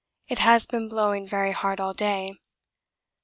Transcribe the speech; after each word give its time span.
It 0.27 0.39
has 0.39 0.65
been 0.65 0.89
blowing 0.89 1.27
very 1.27 1.51
hard 1.51 1.79
all 1.79 1.93
day. 1.93 2.33